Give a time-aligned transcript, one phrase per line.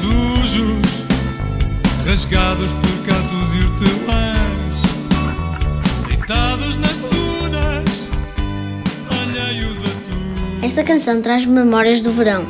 [0.00, 0.78] sujos,
[2.06, 4.76] rasgados por gatos e hortelãs,
[6.06, 7.84] deitados nas dunas,
[9.10, 10.64] alheios a.
[10.64, 12.46] Esta canção traz memórias do verão.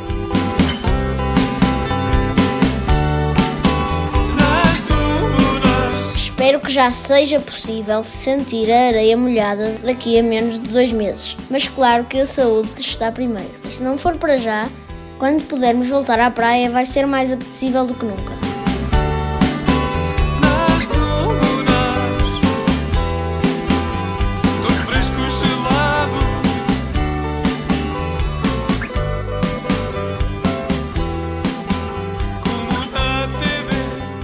[6.15, 11.37] Espero que já seja possível sentir a areia molhada daqui a menos de dois meses.
[11.49, 13.49] Mas claro que a saúde está primeiro.
[13.63, 14.69] E se não for para já,
[15.23, 18.33] quando pudermos voltar à praia vai ser mais apetecível do que nunca.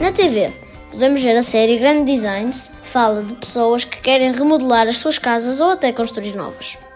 [0.02, 0.52] Na TV,
[0.92, 5.61] podemos ver a série Grand Designs, fala de pessoas que querem remodelar as suas casas
[5.61, 6.89] ou até construir novas.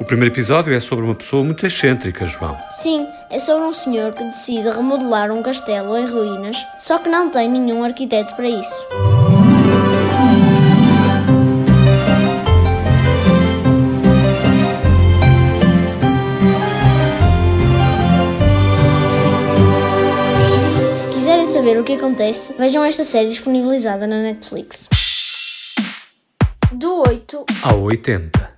[0.00, 2.56] O primeiro episódio é sobre uma pessoa muito excêntrica, João.
[2.70, 7.30] Sim, é sobre um senhor que decide remodelar um castelo em ruínas, só que não
[7.30, 8.86] tem nenhum arquiteto para isso.
[20.92, 24.88] Se quiserem saber o que acontece, vejam esta série disponibilizada na Netflix.
[26.72, 28.53] Do 8 Ao 80.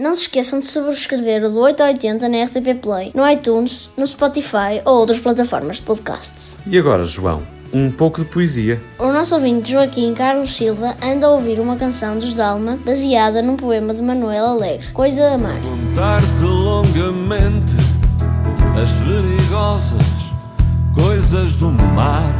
[0.00, 4.80] Não se esqueçam de subscrever o do 880 na RTP Play, no iTunes, no Spotify
[4.86, 6.58] ou outras plataformas de podcasts.
[6.66, 8.82] E agora, João, um pouco de poesia.
[8.98, 13.58] O nosso ouvinte Joaquim Carlos Silva anda a ouvir uma canção dos Dalma baseada num
[13.58, 15.60] poema de Manuel Alegre, Coisa a Amar.
[15.60, 17.74] Contar-te longamente
[18.80, 20.30] as perigosas
[20.94, 22.39] coisas do mar.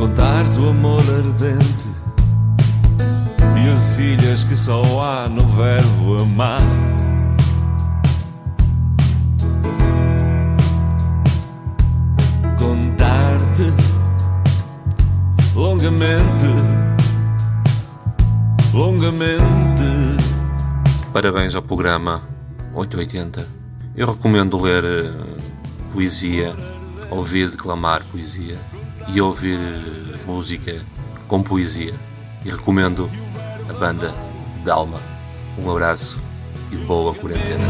[0.00, 1.90] Contar-te o amor ardente
[3.62, 6.62] e as ilhas que só há no verbo amar.
[12.58, 13.70] Contar-te
[15.54, 16.46] longamente
[18.72, 19.84] longamente.
[21.12, 22.22] Parabéns ao programa
[22.72, 23.46] 880.
[23.94, 25.12] Eu recomendo ler eh,
[25.92, 26.56] poesia,
[27.10, 28.56] ouvir declamar poesia
[29.08, 30.82] e ouvir eh, música
[31.28, 31.94] com poesia.
[32.44, 33.10] E recomendo
[33.68, 34.14] a banda
[34.64, 35.00] Dalma.
[35.58, 36.18] Um abraço
[36.72, 37.64] e boa quarentena.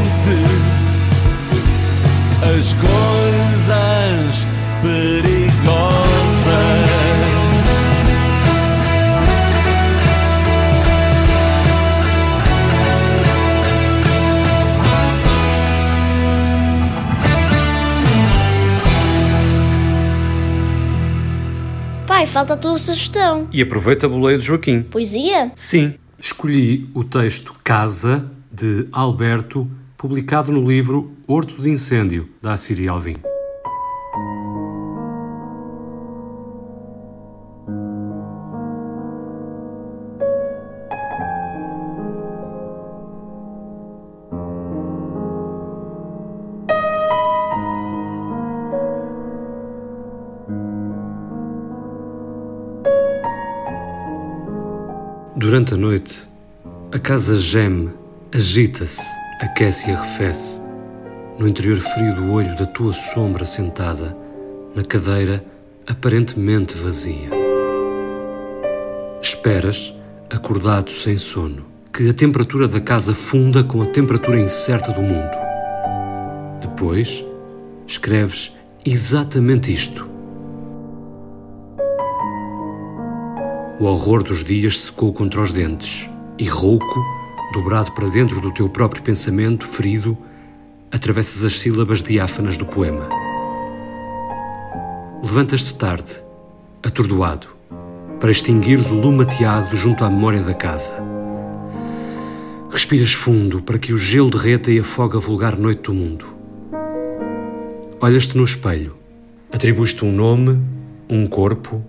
[2.43, 4.47] As coisas
[22.31, 23.49] falta a tua sugestão.
[23.53, 24.83] E aproveita a boleia de Joaquim.
[24.83, 25.51] Poesia?
[25.57, 25.95] Sim.
[26.19, 33.17] Escolhi o texto Casa, de Alberto, publicado no livro Horto de Incêndio, da Assíria Alvim.
[55.51, 56.29] Durante a noite,
[56.93, 57.91] a casa geme,
[58.33, 59.03] agita-se,
[59.41, 60.61] aquece e arrefece.
[61.41, 64.17] No interior frio do olho da tua sombra sentada,
[64.77, 65.45] na cadeira
[65.89, 67.31] aparentemente vazia.
[69.21, 69.93] Esperas,
[70.33, 75.37] acordado sem sono, que a temperatura da casa funda com a temperatura incerta do mundo.
[76.61, 77.25] Depois,
[77.89, 80.10] escreves exatamente isto.
[83.81, 86.07] O horror dos dias secou contra os dentes,
[86.39, 87.03] e rouco,
[87.55, 90.19] dobrado para dentro do teu próprio pensamento, ferido,
[90.93, 93.09] atravessas as sílabas diáfanas do poema.
[95.23, 96.13] Levantas-te tarde,
[96.83, 97.47] atordoado,
[98.21, 101.03] para extinguires o lume ateado junto à memória da casa.
[102.71, 106.27] Respiras fundo para que o gelo derreta e afoga a vulgar noite do mundo.
[107.99, 108.95] Olhas-te no espelho,
[109.51, 110.61] atribuis-te um nome,
[111.09, 111.83] um corpo,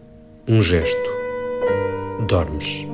[0.47, 1.20] um gesto
[2.25, 2.87] dormes.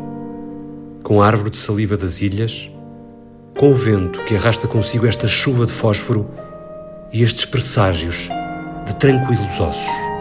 [1.04, 2.72] Com a árvore de saliva das ilhas,
[3.58, 6.30] com o vento que arrasta consigo esta chuva de fósforo
[7.12, 8.30] e estes presságios
[8.86, 10.17] de tranquilos ossos.